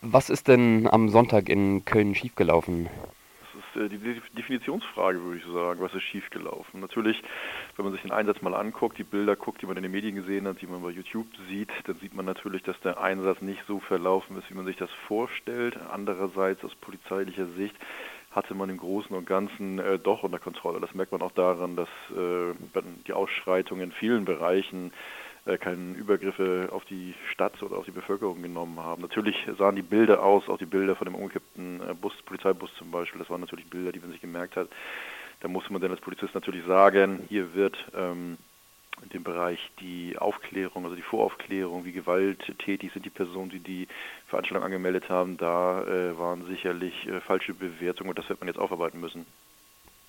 [0.00, 2.88] Was ist denn am Sonntag in Köln schiefgelaufen?
[3.74, 5.80] Das ist äh, die Definitionsfrage, würde ich sagen.
[5.80, 6.80] Was ist schiefgelaufen?
[6.80, 7.20] Natürlich,
[7.74, 10.14] wenn man sich den Einsatz mal anguckt, die Bilder guckt, die man in den Medien
[10.14, 13.62] gesehen hat, die man bei YouTube sieht, dann sieht man natürlich, dass der Einsatz nicht
[13.66, 15.76] so verlaufen ist, wie man sich das vorstellt.
[15.92, 17.74] Andererseits aus polizeilicher Sicht
[18.30, 20.78] hatte man im Großen und Ganzen äh, doch unter Kontrolle.
[20.80, 22.54] Das merkt man auch daran, dass äh,
[23.08, 24.92] die Ausschreitungen in vielen Bereichen
[25.48, 29.02] äh, keine Übergriffe auf die Stadt oder auf die Bevölkerung genommen haben.
[29.02, 32.90] Natürlich sahen die Bilder aus, auch die Bilder von dem umgekippten äh, Bus, Polizeibus zum
[32.90, 34.68] Beispiel, das waren natürlich Bilder, die man sich gemerkt hat.
[35.40, 38.38] Da musste man dann als Polizist natürlich sagen, hier wird ähm,
[39.02, 43.88] in dem Bereich die Aufklärung, also die Voraufklärung, wie gewalttätig sind die Personen, die die
[44.26, 48.58] Veranstaltung angemeldet haben, da äh, waren sicherlich äh, falsche Bewertungen und das wird man jetzt
[48.58, 49.26] aufarbeiten müssen.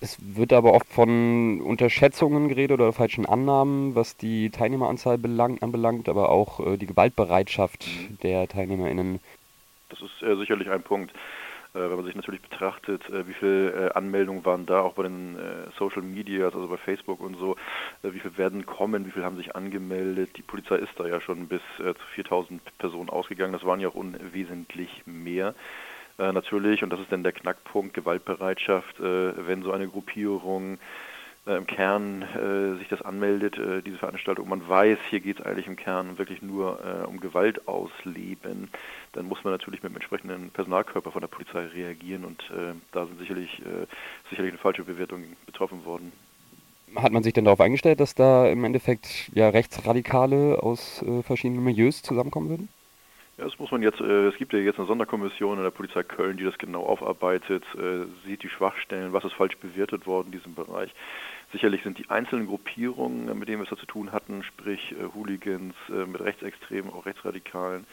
[0.00, 6.08] Es wird aber oft von Unterschätzungen geredet oder falschen Annahmen, was die Teilnehmeranzahl belang, anbelangt,
[6.08, 8.18] aber auch äh, die Gewaltbereitschaft mhm.
[8.22, 9.20] der TeilnehmerInnen.
[9.90, 11.12] Das ist äh, sicherlich ein Punkt.
[11.72, 15.04] Äh, wenn man sich natürlich betrachtet, äh, wie viele äh, Anmeldungen waren da, auch bei
[15.04, 15.36] den
[15.78, 17.56] Social Media, also bei Facebook und so,
[18.02, 20.36] wie viele werden kommen, wie viele haben sich angemeldet.
[20.36, 23.94] Die Polizei ist da ja schon bis zu 4000 Personen ausgegangen, das waren ja auch
[23.94, 25.54] unwesentlich mehr
[26.20, 30.78] äh, natürlich, und das ist dann der Knackpunkt, Gewaltbereitschaft, äh, wenn so eine Gruppierung
[31.46, 35.46] äh, im Kern äh, sich das anmeldet, äh, diese Veranstaltung, man weiß, hier geht es
[35.46, 38.68] eigentlich im Kern wirklich nur äh, um Gewalt ausleben,
[39.12, 42.44] dann muss man natürlich mit dem entsprechenden Personalkörper von der Polizei reagieren und
[42.92, 43.60] da sind sicherlich,
[44.28, 46.12] sicherlich eine falsche Bewertung betroffen worden.
[46.94, 52.02] Hat man sich denn darauf eingestellt, dass da im Endeffekt ja Rechtsradikale aus verschiedenen Milieus
[52.02, 52.68] zusammenkommen würden?
[53.40, 56.02] Ja, das muss man jetzt, äh, es gibt ja jetzt eine Sonderkommission in der Polizei
[56.02, 60.32] Köln, die das genau aufarbeitet, äh, sieht die Schwachstellen, was ist falsch bewertet worden in
[60.32, 60.90] diesem Bereich.
[61.50, 64.96] Sicherlich sind die einzelnen Gruppierungen, mit denen wir es da zu tun hatten, sprich äh,
[65.14, 67.86] Hooligans mit Rechtsextremen, auch Rechtsradikalen,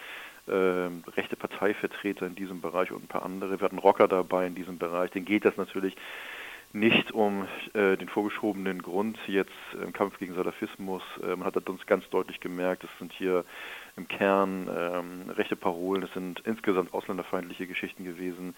[0.48, 3.60] rechte Parteivertreter in diesem Bereich und ein paar andere.
[3.60, 5.12] Wir hatten Rocker dabei in diesem Bereich.
[5.12, 5.94] Denen geht das natürlich
[6.74, 9.52] nicht um äh, den vorgeschobenen Grund jetzt
[9.82, 11.02] im Kampf gegen Salafismus.
[11.24, 13.46] Äh, man hat das uns ganz deutlich gemerkt, es sind hier
[13.96, 18.54] im Kern ähm, rechte Parolen, es sind insgesamt ausländerfeindliche Geschichten gewesen.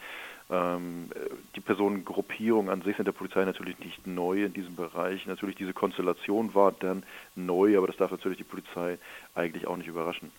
[0.50, 1.10] Ähm,
[1.56, 5.26] die Personengruppierung an sich sind der Polizei natürlich nicht neu in diesem Bereich.
[5.26, 7.04] Natürlich diese Konstellation war dann
[7.36, 8.98] neu, aber das darf natürlich die Polizei
[9.36, 10.32] eigentlich auch nicht überraschen.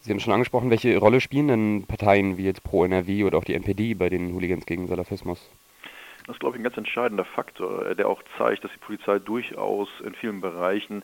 [0.00, 3.44] Sie haben schon angesprochen, welche Rolle spielen denn Parteien wie jetzt Pro NRW oder auch
[3.44, 5.50] die NPD bei den Hooligans gegen Salafismus?
[6.32, 9.18] Das ist, glaube ich, ein ganz entscheidender Faktor, äh, der auch zeigt, dass die Polizei
[9.18, 11.02] durchaus in vielen Bereichen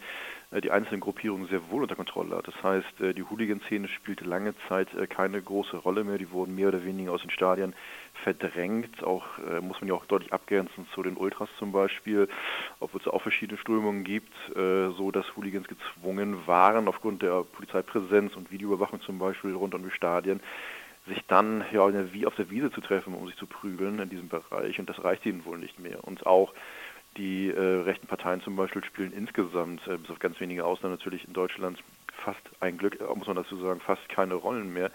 [0.53, 2.49] äh, die einzelnen Gruppierungen sehr wohl unter Kontrolle hat.
[2.49, 6.17] Das heißt, äh, die Hooligan-Szene spielte lange Zeit keine große Rolle mehr.
[6.17, 7.75] Die wurden mehr oder weniger aus den Stadien
[8.25, 9.05] verdrängt.
[9.05, 9.27] Auch
[9.61, 12.29] muss man ja auch deutlich abgrenzen zu den Ultras zum Beispiel,
[12.81, 18.51] obwohl es auch verschiedene Strömungen gibt, so dass Hooligans gezwungen waren, aufgrund der Polizeipräsenz und
[18.51, 20.41] Videoüberwachung zum Beispiel rund um die Stadien,
[21.09, 24.29] sich dann ja wie auf der Wiese zu treffen, um sich zu prügeln in diesem
[24.29, 24.79] Bereich.
[24.79, 26.05] Und das reicht ihnen wohl nicht mehr.
[26.05, 26.53] Und auch
[27.17, 31.27] die äh, rechten Parteien zum Beispiel spielen insgesamt, äh, bis auf ganz wenige Ausnahmen natürlich
[31.27, 31.83] in Deutschland,
[32.25, 34.91] fast ein Glück, äh, muss man dazu sagen, fast keine Rollen mehr.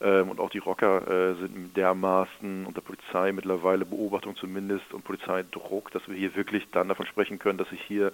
[0.00, 5.90] Ähm, und auch die Rocker äh, sind dermaßen unter Polizei mittlerweile, Beobachtung zumindest und Polizeidruck,
[5.92, 8.12] dass wir hier wirklich dann davon sprechen können, dass sich hier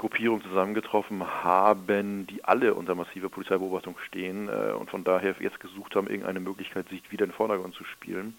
[0.00, 5.94] Gruppierungen zusammengetroffen haben, die alle unter massiver Polizeibeobachtung stehen äh, und von daher jetzt gesucht
[5.94, 8.34] haben, irgendeine Möglichkeit, sich wieder in den Vordergrund zu spielen.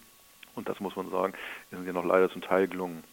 [0.54, 1.32] Und das muss man sagen,
[1.70, 3.04] ist ja noch leider zum Teil gelungen.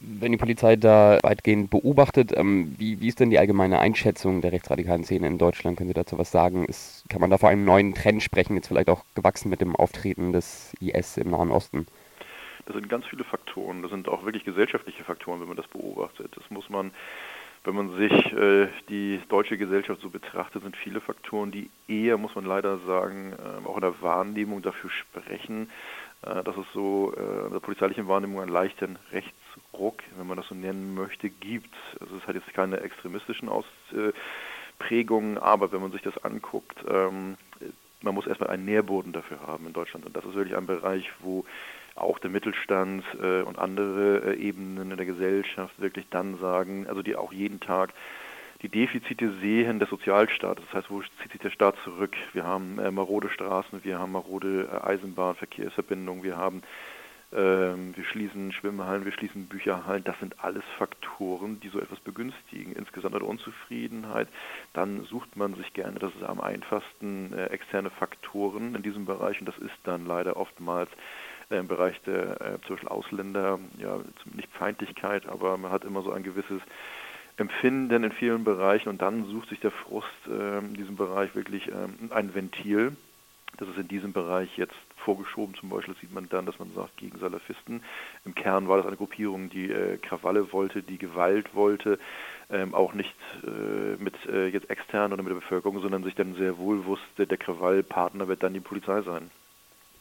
[0.00, 4.52] Wenn die Polizei da weitgehend beobachtet, ähm, wie, wie, ist denn die allgemeine Einschätzung der
[4.52, 5.76] rechtsradikalen Szene in Deutschland?
[5.76, 6.66] Können Sie dazu was sagen?
[6.66, 9.74] Ist, kann man da vor einem neuen Trend sprechen, jetzt vielleicht auch gewachsen mit dem
[9.74, 11.86] Auftreten des IS im Nahen Osten?
[12.66, 13.82] Das sind ganz viele Faktoren.
[13.82, 16.36] Das sind auch wirklich gesellschaftliche Faktoren, wenn man das beobachtet.
[16.36, 16.92] Das muss man
[17.68, 22.34] wenn man sich äh, die deutsche Gesellschaft so betrachtet, sind viele Faktoren, die eher, muss
[22.34, 25.68] man leider sagen, äh, auch in der Wahrnehmung dafür sprechen,
[26.22, 30.48] äh, dass es so äh, in der polizeilichen Wahrnehmung einen leichten Rechtsruck, wenn man das
[30.48, 31.74] so nennen möchte, gibt.
[32.00, 37.36] Also es hat jetzt keine extremistischen Ausprägungen, aber wenn man sich das anguckt, ähm,
[38.00, 40.06] man muss erstmal einen Nährboden dafür haben in Deutschland.
[40.06, 41.44] Und das ist wirklich ein Bereich, wo
[42.00, 47.02] auch der Mittelstand äh, und andere äh, Ebenen in der Gesellschaft wirklich dann sagen, also
[47.02, 47.92] die auch jeden Tag
[48.62, 50.64] die Defizite sehen des Sozialstaates.
[50.66, 52.16] Das heißt, wo zieht sich der Staat zurück?
[52.32, 56.62] Wir haben äh, marode Straßen, wir haben marode äh, Eisenbahn, Verkehrsverbindungen, wir haben
[57.30, 60.02] ähm, wir schließen Schwimmhallen, wir schließen Bücherhallen.
[60.04, 62.72] Das sind alles Faktoren, die so etwas begünstigen.
[62.74, 64.28] Insgesamt eine Unzufriedenheit.
[64.72, 69.40] Dann sucht man sich gerne, das ist am einfachsten, äh, externe Faktoren in diesem Bereich.
[69.40, 70.90] Und das ist dann leider oftmals
[71.50, 74.00] im Bereich der äh, zum Beispiel Ausländer, ja,
[74.34, 76.60] nicht Feindlichkeit, aber man hat immer so ein gewisses
[77.38, 81.68] Empfinden in vielen Bereichen und dann sucht sich der Frust äh, in diesem Bereich wirklich
[81.68, 82.96] ähm, ein Ventil.
[83.56, 85.54] Das ist in diesem Bereich jetzt vorgeschoben.
[85.54, 87.82] Zum Beispiel sieht man dann, dass man sagt, gegen Salafisten.
[88.24, 91.98] Im Kern war das eine Gruppierung, die äh, Krawalle wollte, die Gewalt wollte,
[92.50, 96.34] ähm, auch nicht äh, mit äh, jetzt extern oder mit der Bevölkerung, sondern sich dann
[96.34, 99.30] sehr wohl wusste, der Krawallpartner wird dann die Polizei sein.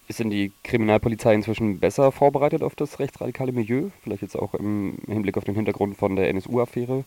[0.07, 3.89] Ist denn die Kriminalpolizei inzwischen besser vorbereitet auf das rechtsradikale Milieu?
[4.04, 7.04] Vielleicht jetzt auch im Hinblick auf den Hintergrund von der NSU-Affäre?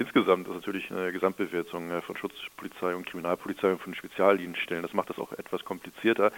[0.00, 4.82] Insgesamt ist natürlich eine Gesamtbewertung äh, von Schutzpolizei und Kriminalpolizei und von Spezialdienststellen.
[4.82, 6.32] Das macht das auch etwas komplizierter,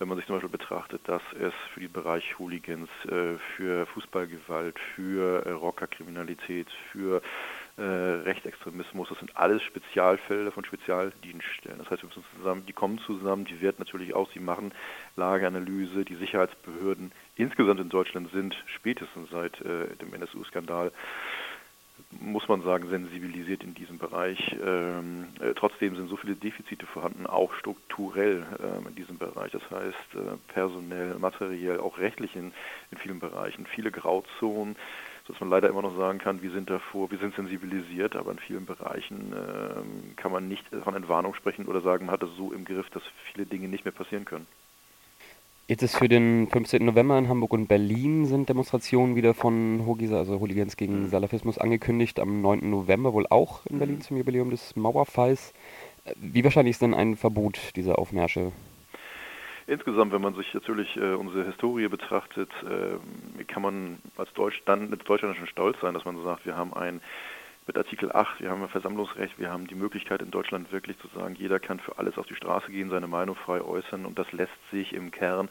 [0.00, 4.80] wenn man sich zum Beispiel betrachtet, dass es für den Bereich Hooligans, äh, für Fußballgewalt,
[4.96, 7.22] für äh, Rockerkriminalität, für
[7.82, 11.78] Rechtsextremismus, das sind alles Spezialfelder von Spezialdienststellen.
[11.78, 14.72] Das heißt, wir müssen zusammen, die kommen zusammen, die werten natürlich aus, die machen
[15.16, 20.92] Lageanalyse, die Sicherheitsbehörden insgesamt in Deutschland sind spätestens seit dem NSU-Skandal
[22.20, 24.56] muss man sagen, sensibilisiert in diesem Bereich.
[24.64, 29.52] Ähm, äh, trotzdem sind so viele Defizite vorhanden, auch strukturell ähm, in diesem Bereich.
[29.52, 32.52] Das heißt, äh, personell, materiell, auch rechtlich in,
[32.90, 33.66] in vielen Bereichen.
[33.66, 34.76] Viele Grauzonen,
[35.26, 38.38] sodass man leider immer noch sagen kann, wir sind davor, wir sind sensibilisiert, aber in
[38.38, 42.52] vielen Bereichen ähm, kann man nicht von Entwarnung sprechen oder sagen, man hat es so
[42.52, 44.46] im Griff, dass viele Dinge nicht mehr passieren können.
[45.66, 46.84] Jetzt ist für den 15.
[46.84, 51.08] November in Hamburg und Berlin sind Demonstrationen wieder von Hogisa, also Hooligans gegen mhm.
[51.08, 52.20] Salafismus, angekündigt.
[52.20, 52.68] Am 9.
[52.68, 54.00] November wohl auch in Berlin mhm.
[54.02, 55.54] zum Jubiläum des Mauerfalls.
[56.16, 58.52] Wie wahrscheinlich ist denn ein Verbot dieser Aufmärsche?
[59.66, 64.90] Insgesamt, wenn man sich natürlich äh, unsere Historie betrachtet, äh, kann man als Deutsch, dann
[64.90, 67.00] mit Deutschland schon stolz sein, dass man sagt, wir haben ein
[67.66, 71.08] mit Artikel 8, wir haben ein Versammlungsrecht, wir haben die Möglichkeit in Deutschland wirklich zu
[71.14, 74.30] sagen, jeder kann für alles auf die Straße gehen, seine Meinung frei äußern und das
[74.32, 75.48] lässt sich im Kern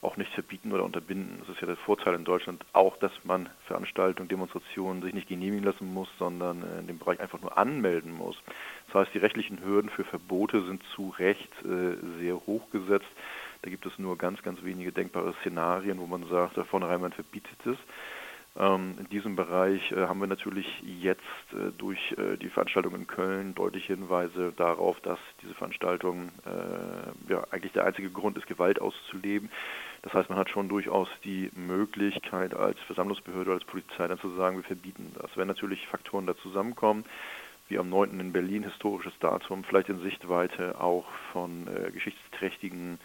[0.00, 1.38] auch nicht verbieten oder unterbinden.
[1.38, 5.64] Das ist ja der Vorteil in Deutschland auch, dass man Veranstaltungen, Demonstrationen sich nicht genehmigen
[5.64, 8.36] lassen muss, sondern in dem Bereich einfach nur anmelden muss.
[8.86, 13.06] Das heißt, die rechtlichen Hürden für Verbote sind zu Recht äh, sehr hoch gesetzt.
[13.62, 17.12] Da gibt es nur ganz, ganz wenige denkbare Szenarien, wo man sagt, da vornherein man
[17.12, 17.78] verbietet es.
[18.54, 21.22] Ähm, in diesem Bereich äh, haben wir natürlich jetzt
[21.52, 26.30] äh, durch äh, die Veranstaltung in Köln deutliche Hinweise darauf, dass diese Veranstaltung
[27.28, 29.50] ja eigentlich der einzige Grund ist, Gewalt auszuleben.
[30.02, 34.56] Das heißt, man hat schon durchaus die Möglichkeit als Versammlungsbehörde als Polizei dann zu sagen,
[34.56, 35.30] wir verbieten das.
[35.36, 37.04] Wenn natürlich Faktoren da zusammenkommen,
[37.68, 38.18] wie am 9.
[38.20, 42.98] in Berlin, historisches Datum, vielleicht in Sichtweite auch von geschichtsträchtigen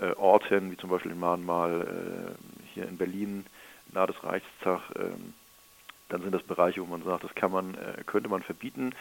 [0.00, 3.46] äh, Orten, wie zum Beispiel in Mahnmal äh, hier in Berlin,
[3.92, 5.34] nahe des Reichstag, ähm,
[6.08, 8.94] dann sind das Bereiche, wo man sagt, das kann man, äh, könnte man verbieten.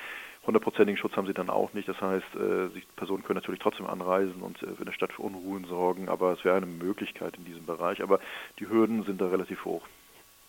[0.46, 1.88] Hundertprozentigen Schutz haben sie dann auch nicht.
[1.88, 5.22] Das heißt, äh, die Personen können natürlich trotzdem anreisen und äh, in der Stadt für
[5.22, 8.02] Unruhen sorgen, aber es wäre eine Möglichkeit in diesem Bereich.
[8.02, 8.20] Aber
[8.60, 9.84] die Hürden sind da relativ hoch.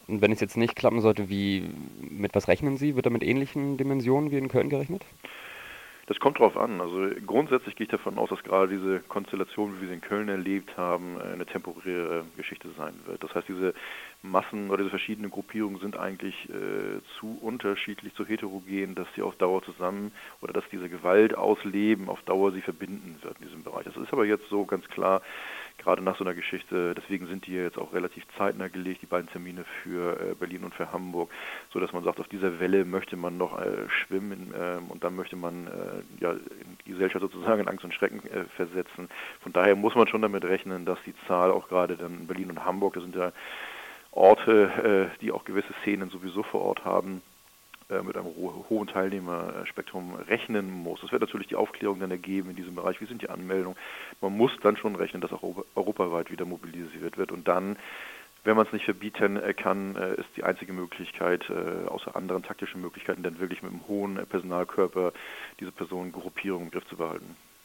[0.06, 2.96] Und wenn es jetzt nicht klappen sollte, wie mit was rechnen Sie?
[2.96, 5.04] Wird da mit ähnlichen Dimensionen wie in Köln gerechnet?
[6.08, 6.80] Das kommt darauf an.
[6.80, 10.30] Also grundsätzlich gehe ich davon aus, dass gerade diese Konstellation, wie wir sie in Köln
[10.30, 13.22] erlebt haben, eine temporäre Geschichte sein wird.
[13.22, 13.74] Das heißt, diese
[14.22, 19.36] Massen oder diese verschiedenen Gruppierungen sind eigentlich äh, zu unterschiedlich, zu heterogen, dass sie auf
[19.36, 23.84] Dauer zusammen oder dass diese Gewalt ausleben auf Dauer sie verbinden wird in diesem Bereich.
[23.84, 25.20] Das ist aber jetzt so ganz klar
[25.78, 26.94] gerade nach so einer Geschichte.
[26.94, 30.74] Deswegen sind die jetzt auch relativ zeitnah gelegt, die beiden Termine für äh, Berlin und
[30.74, 31.30] für Hamburg,
[31.72, 35.16] so dass man sagt, auf dieser Welle möchte man noch äh, schwimmen äh, und dann
[35.16, 36.34] möchte man äh, ja
[36.86, 38.22] die Gesellschaft sozusagen in Angst und Schrecken
[38.56, 39.08] versetzen.
[39.40, 42.50] Von daher muss man schon damit rechnen, dass die Zahl auch gerade dann in Berlin
[42.50, 43.32] und Hamburg, das sind ja
[44.10, 47.22] Orte, die auch gewisse Szenen sowieso vor Ort haben,
[47.88, 48.26] mit einem
[48.68, 51.00] hohen Teilnehmerspektrum rechnen muss.
[51.00, 53.00] Das wird natürlich die Aufklärung dann ergeben in diesem Bereich.
[53.00, 53.78] Wie sind die Anmeldungen?
[54.20, 57.32] Man muss dann schon rechnen, dass auch europaweit wieder mobilisiert wird.
[57.32, 57.76] Und dann,
[58.44, 62.80] wenn man es nicht verbieten äh, kann, äh, ist die einzige Möglichkeit, außer anderen taktischen
[62.80, 65.12] Möglichkeiten, dann wirklich mit einem hohen Personalkörper
[65.58, 67.36] diese Personengruppierung im Griff zu behalten.